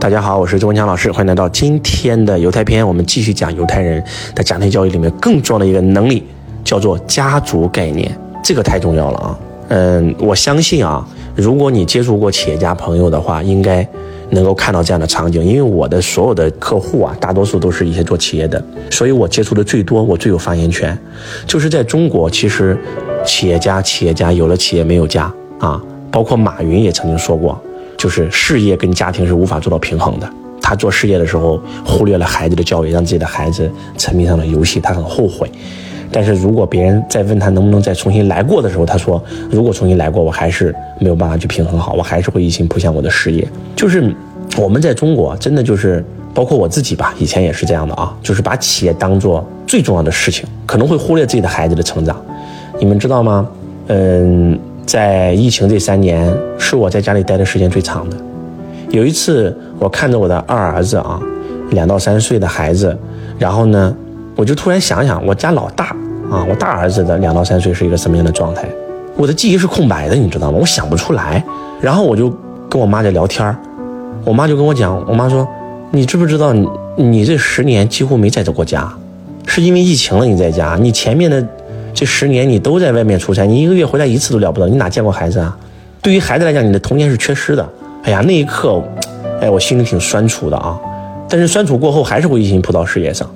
[0.00, 2.88] 大家好，我是周文强老师，欢迎来到今天的犹太篇。
[2.88, 4.02] 我们继续讲犹太人
[4.34, 6.26] 的家庭教育里面更重要的一个能力，
[6.64, 8.10] 叫做家族概念。
[8.42, 9.38] 这个太重要了啊！
[9.68, 13.86] 嗯，我相信啊，如果你接触过企业家朋友的话，应该
[14.30, 15.44] 能够看到这样的场景。
[15.44, 20.98] 因为我的所有的客户啊，大多数都是一些做企业的，所以我接触的最多，我最有发言权。
[21.46, 22.74] 就是在中国，其实
[23.26, 25.78] 企业家，企业家有了企业没有家啊，
[26.10, 27.60] 包括马云也曾经说过。
[28.00, 30.26] 就是事业跟家庭是无法做到平衡的。
[30.62, 35.50] 他做事业的时候忽略了孩子的教育，让自己的孩子沉迷上了游戏，他很后悔。
[36.10, 39.22] 但是如果别人再问他能不能再重新来过的时候，他说
[39.52, 43.46] ：“如果重新来过，我还是没有办法去平衡好，我还是会一心扑向我的事业。”
[43.76, 44.14] 就是
[44.56, 52.20] 我们在中国真的就是包括我自己吧，以前也是这样的啊，就是把企业当做最重要的事情，可能会忽略自己的孩子的成长。
[52.78, 53.48] 你们知道吗？
[53.88, 54.58] 嗯。
[54.90, 58.16] 在疫情这三年，是我在家里待的时间最长的。
[58.88, 61.22] 有一次，我看着我的二儿子啊，
[61.70, 62.98] 两到三岁的孩子，
[63.38, 63.94] 然后呢，
[64.34, 65.94] 我就突然想想，我家老大
[66.28, 68.68] 啊，我大儿子的两到三岁是一个什么样的状态？
[69.16, 70.58] 我的记忆是空白的，你知道吗？
[70.60, 71.40] 我想不出来。
[71.80, 72.28] 然后我就
[72.68, 73.56] 跟我妈在聊天
[74.24, 75.46] 我妈就跟我讲，我妈说，
[75.92, 78.92] 你知不知道，你你这十年几乎没在这过家，
[79.46, 81.46] 是因为疫情了你在家，你前面的。
[81.92, 85.56] 这十年你都在外面出差，你一个月回来一次都了不得，你哪见过孩子啊？
[86.02, 87.68] 对于孩子来讲，你的童年是缺失的。
[88.04, 88.82] 哎呀，那一刻，
[89.40, 90.78] 哎，我心里挺酸楚的啊。
[91.28, 93.28] 但是酸楚过后，还是会一心扑到事业上。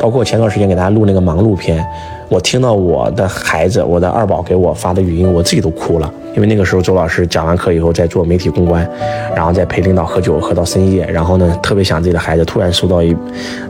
[0.00, 1.84] 包括前段时间给大家录那个忙碌片，
[2.28, 6.10] 我听到我的孩子，我的二宝给我发的语音，我自己都哭了。
[6.34, 8.88] 因为那个时候周老师讲完课以后，在做媒体公关，
[9.34, 13.14] 然后在陪领导喝酒喝到深夜，然后呢，特别想自己的孩子，突然收到一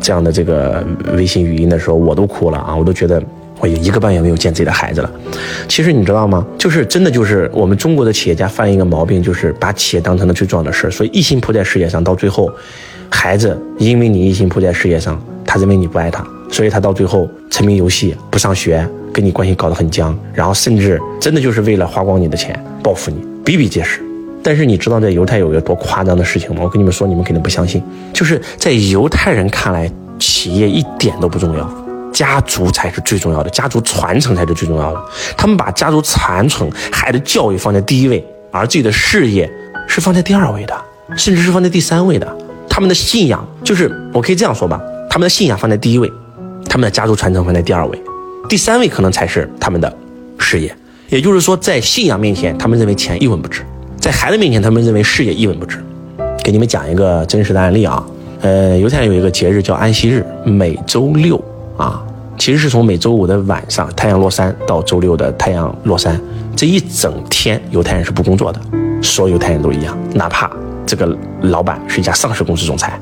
[0.00, 0.84] 这样的这个
[1.14, 3.20] 微信语音的时候，我都哭了啊，我都觉得。
[3.62, 5.10] 我有一个半月没有见自己的孩子了。
[5.68, 6.44] 其实你知道吗？
[6.58, 12.50] 就是真的，就是我们中国的企业家犯一个毛病，就是把企业当成了最重要的事所以一心扑在事业上，到最后，
[13.08, 24.00] 孩子因为你一心扑在事业上，他认为你不爱他，所以他到最后沉迷游戏，不上学，跟你关系搞得很僵，然后甚至真的就是为了花光你的钱报复你，比比皆是。
[24.42, 26.62] 但是你知道在犹太有一个多夸张的事情吗？
[26.64, 27.80] 我跟你们说，你们肯定不相信。
[28.12, 31.81] 就是在犹太人看来，企业一点都不重要。
[32.12, 35.02] 家族才是最重要的，家族传承才是最重要的。
[35.36, 39.50] 他们把家族传承、孩子教育放在第一位，而自己的事业
[39.89, 40.74] 是放在第二位的，
[41.17, 42.36] 甚至是放在第三位的。
[42.68, 44.80] 他们的信仰就是，我可以这样说吧，
[45.11, 46.11] 他们的信仰放在第一位，
[46.68, 48.02] 他们的家族传承放在第二位，
[48.48, 49.92] 第三位可能才是他们的
[50.39, 50.74] 事业。
[51.08, 53.61] 也就是说，在信仰面前，他们认为钱一文不值；
[54.00, 55.84] 在孩子面前，他们认为事业一文不值。
[56.42, 58.02] 给你们讲一个真实的案例啊，
[58.40, 61.39] 呃，犹太人有一个节日叫安息日，每周六。
[61.82, 62.00] 啊，
[62.38, 66.20] 其实是从每周五的晚上太阳落山到周六的太阳落山，
[66.54, 68.60] 这一整天犹太人是不工作的，
[69.02, 70.48] 所有犹太人都一样，哪怕
[70.86, 72.96] 这个老板是一家上市公司总裁，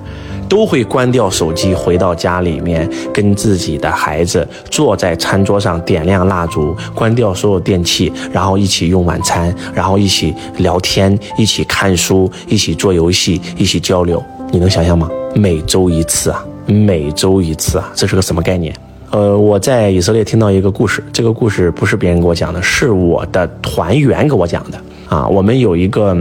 [0.48, 15.06] 都会关掉手机，回到家里面跟自己的孩子坐在餐桌上点亮蜡烛，关掉所有电器，然后一起用晚餐，然后一起聊天，一起看书，一起做游戏，一起交流，你能想象吗？
[15.34, 16.42] 每周一次啊！
[16.70, 18.75] 每周一次啊，这是个什么概念？
[19.10, 25.26] 呃，我在以色列听到一个故事，这个故事不是别人给我讲的，是我的团员给我讲的啊。
[25.26, 26.14] 我们有一个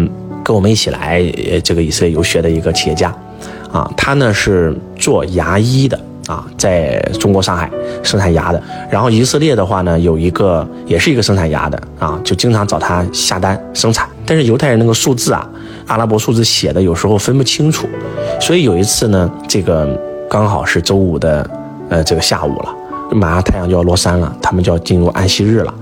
[0.44, 1.24] 跟我们一起来
[1.64, 3.16] 这个以色列游学的一个企业家，
[3.72, 7.70] 啊，他呢是做牙医的啊，在中国上海
[8.02, 8.60] 生产牙的。
[8.90, 14.10] 然后以色列的话呢，有一个也是一个生产牙的啊，就经常找他下单生产。
[14.26, 15.48] 但是犹太人那个数字啊，
[15.86, 17.88] 阿拉伯数字写的有时候分不清楚，
[18.42, 20.09] 所以有一次呢，这个。
[20.30, 21.50] 刚好是周五的，
[21.90, 22.76] 呃，这个下午了，
[23.12, 25.74] 马上太阳就要落山了，他们就要进入安息日了，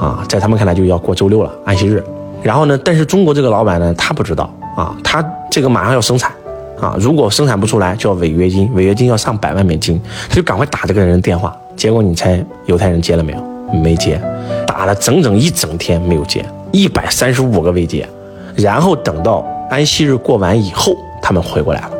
[0.00, 2.04] 啊，在他们看来就要过周六了，安息日。
[2.42, 6.32] 然后呢，但是中国这个老板呢，他不知道啊，他这个马上要生产，
[6.80, 11.56] 啊，如果生产不出来就要违约金，违约金要上百万美金，他就赶快打这个人电话。
[11.76, 13.38] 结果你猜犹太人接了没有？
[13.78, 14.20] 没接，
[14.66, 18.08] 打了整整一整天没有接，一百三十五个未接，
[18.56, 21.90] 然后等到安息日过完以后，他们回过来了。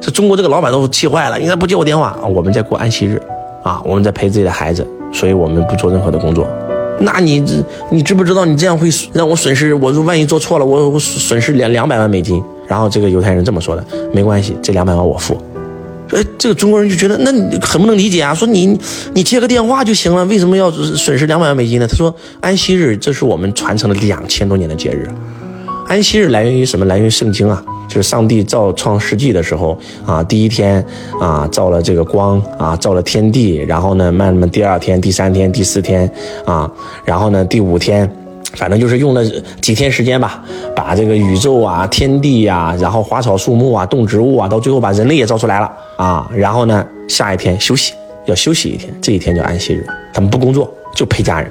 [0.00, 2.18] 这中国这个老板都气坏了，你咋不接我电话？
[2.34, 3.20] 我们在过安息日，
[3.62, 6.48] 啊，我们在陪自己的孩子，所以我们不做任何的工作。
[7.00, 7.54] 那你这，
[7.90, 9.74] 你知不知道你这样会让我损失？
[9.74, 12.42] 我说万一做错了，我我损失两两百万美金。
[12.66, 15.36] 然后这个犹太人这么说的，没关系，这两百万我付。
[16.12, 18.78] 哎，这个中国人就觉得那很不能理解啊，说你
[19.12, 21.86] 你接个电话就行了，为什么要损失两百万美金呢？
[21.86, 25.08] 他说安息日这是我们传承了两千多年的节日，
[25.86, 26.84] 安息日来源于什么？
[26.86, 27.62] 来源于圣经啊。
[27.90, 29.76] 就是上帝造创世纪的时候
[30.06, 30.84] 啊，第一天
[31.20, 36.08] 啊造了这个光啊，造了天地，然后呢，慢慢第二天、第三天、第四天
[36.46, 36.70] 啊，
[37.04, 38.08] 然后呢，第五天
[38.54, 39.24] 反正就是用了
[39.60, 40.40] 几天时间吧，
[40.74, 46.30] 把这个宇宙啊、天地呀，然后花草树木啊、动植物啊，到最后把人类也造出来了啊。
[46.32, 47.92] 然后呢，下一天休息，
[48.26, 49.84] 要休息一天，这一天叫安息日，
[50.14, 51.50] 他们不工作，就陪家人，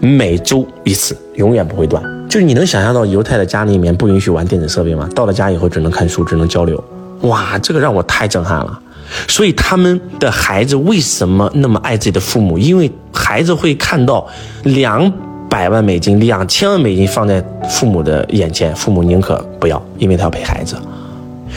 [0.00, 2.19] 每周一次，永远不会断。
[2.30, 5.08] 就是你能想象到犹太的家里面不允许玩电子设备吗？
[5.14, 6.82] 到了家以后只能看书，只能交流。
[7.22, 8.80] 哇，这个让我太震撼了。
[9.26, 12.56] 所以他们的孩子为什么那么爱自己的父母？
[12.56, 14.26] 因为孩子会看到
[14.62, 15.12] 两。
[15.50, 20.76] 百万美金、两千万美金放在父母的眼前，父母宁可不要，因为他要陪孩子。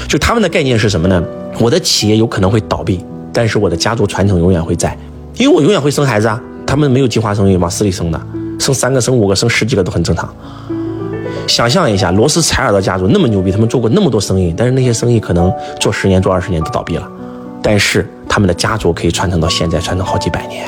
[0.08, 1.24] 就他们的概念是什么呢？
[1.60, 4.98] 我的企业有可能会倒闭，但是我的家族传承永远会在，
[5.36, 6.42] 因为我永远会生孩子啊。
[6.66, 8.20] 他们没有计划生育，往死里生的，
[8.64, 10.34] 生三个、生五个、生十几个都很正常。
[11.48, 17.06] 想象一下，罗斯柴尔德家族那么牛逼，他们做过那么多生意，但是那些生意可能做十年、做二十年都倒闭了，
[17.62, 20.66] 但是他们的家族可以传承到现在，传承好几百年。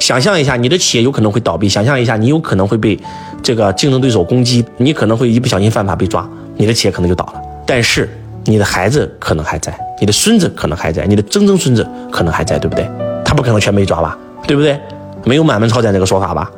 [0.00, 1.68] 想象一下，你的企业有可能会倒闭。
[1.68, 2.98] 想象一下，你有可能会被
[3.40, 7.34] 这个竞争对手攻击，你可能会一不小心犯法被抓，你的企业可能就倒了。
[7.64, 8.10] 但是
[8.46, 12.88] 你的孩子可能还在，你的孙子可能还在，你的曾曾孙子可能还在，对不对？
[13.24, 14.80] 他不可能全被抓吧，对不对？
[15.24, 16.50] 没有满门抄斩这个说法吧？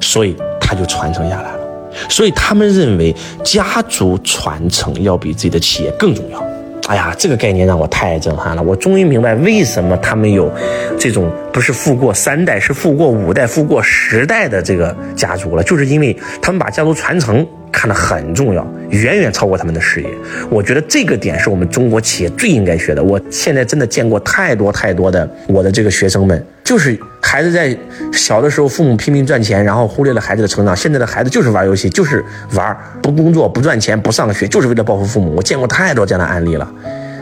[0.00, 1.60] 所以他就传承下来了。
[2.08, 6.44] 所以他们认为家族传承要比自己的企业更重要。
[6.88, 8.62] 哎呀，这个概念让我太震撼了！
[8.62, 10.48] 我终于明白为什么他们有
[10.96, 17.44] 这种不是富过三代，是富过五代、富过十代的这个家族了，就是因为他们把家族传承。
[17.72, 20.08] 看得很重要，远远超过他们的事业。
[20.48, 23.02] 我觉得这个点是我们中国企业最应该学的。
[23.02, 27.76] 我现在真的见过太多太多的我的这个学生们，就是孩子在
[28.12, 30.74] 小的时候父母拼命赚钱，然后忽略了孩子的成长。
[30.74, 32.24] 现在的孩子就是玩游戏，就是
[32.54, 35.34] 玩，不工作不赚钱不上学，就是为了报复父母。
[35.36, 36.70] 我见过太多这样的案例了。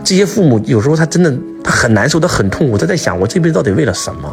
[0.04, 1.32] 这些父母有时候他真的
[1.64, 4.32] 他很难受，他很痛苦，他在想我这辈子到底为了什么？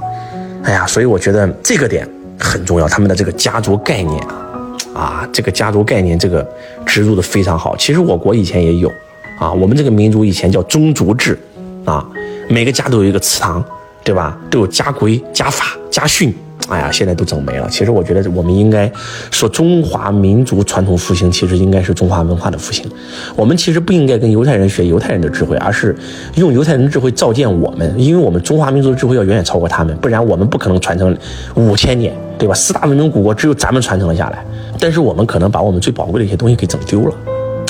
[0.63, 4.47] 哎呀，所以我觉得这个点很重要，他们的这个家族概念啊。
[4.93, 6.47] 啊，这个家族概念，这个
[6.85, 7.75] 植入的非常好。
[7.77, 8.91] 其实我国以前也有，
[9.39, 11.39] 啊，我们这个民族以前叫宗族制，
[11.85, 12.05] 啊，
[12.49, 13.63] 每个家都有一个祠堂，
[14.03, 14.37] 对吧？
[14.49, 16.33] 都有家规、家法、家训。
[16.69, 17.67] 哎呀，现在都整没了。
[17.69, 18.89] 其实我觉得我们应该
[19.29, 22.89] 说中华民族传统复兴，其实应该是中华文化的复兴。
[23.35, 25.95] 我们其实不应该跟犹太人学犹太人的智慧，而是
[26.35, 31.17] 用犹太人的智慧照见我们，因为我们中华民族的智慧要远远超过他们，不然我们不可能传承
[31.55, 32.53] 五千年，对吧？
[32.53, 34.45] 四大文明古国只有咱们传承了下来，
[34.79, 37.15] 但是我们可能把我们最宝贵的一些东西给整丢了。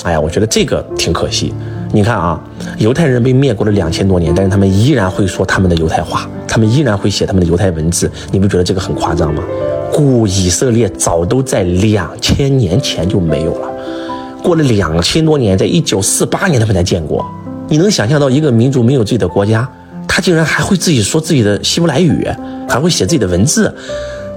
[0.03, 1.53] 哎呀，我觉得这个挺可惜。
[1.93, 2.41] 你看啊，
[2.77, 8.09] 犹太人被灭国了两千多年，但是他们依然会说他们的犹太话，他们依然会写他们的犹太文字。
[8.31, 9.43] 你不觉得这个很夸张吗？
[9.91, 13.69] 古以色列早都在两千年前就没有了，
[14.41, 17.25] 过了两千多年，在一九四八年他们才建国。
[17.67, 19.67] 你能想象到一个民族没有自己的国家，
[20.07, 22.25] 他竟然还会自己说自己的希伯来语，
[22.69, 23.73] 还会写自己的文字？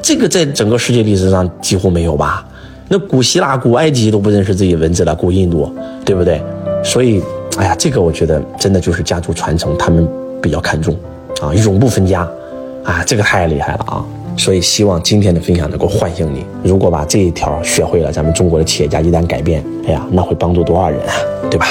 [0.02, 2.44] 这个在整个世界历史上几乎没有吧？
[2.88, 5.72] 那古希腊、古埃及都不认识自己文字了，古印度，
[6.04, 6.42] 对不对？
[6.84, 7.22] 所以，
[7.56, 10.08] 哎呀，这个我觉得真的就是家族传承，他们
[10.42, 10.94] 比较看重，
[11.40, 12.28] 啊，永不分家，
[12.82, 14.04] 啊，这个太厉害了啊！
[14.36, 16.44] 所以希望今天的分享能够唤醒你。
[16.64, 21.14] 如果把这一条学会了，咱们中国的企业家一旦改变，哎呀，那会帮助多少人啊，
[21.48, 21.68] 对吧？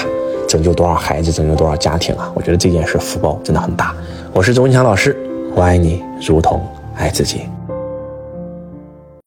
[0.47, 2.31] 拯救多少孩子，拯救多少家庭啊！
[2.33, 3.93] 我觉得这件事福报真的很大。
[4.31, 5.17] 我是周文强老师，
[5.53, 6.61] 我爱你如同
[6.95, 7.41] 爱自己。